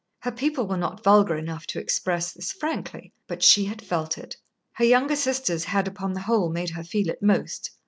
Her 0.21 0.31
people 0.31 0.65
were 0.65 0.77
not 0.79 1.03
vulgar 1.03 1.35
enough 1.37 1.67
to 1.67 1.79
express 1.79 2.31
this 2.33 2.51
frankly, 2.51 3.13
but 3.27 3.43
she 3.43 3.65
had 3.65 3.83
felt 3.83 4.17
it. 4.17 4.35
Her 4.73 4.83
younger 4.85 5.15
sisters 5.15 5.65
had, 5.65 5.87
upon 5.87 6.13
the 6.13 6.21
whole, 6.21 6.49
made 6.49 6.71
her 6.71 6.83
feel 6.83 7.07
it 7.07 7.21
most. 7.21 7.69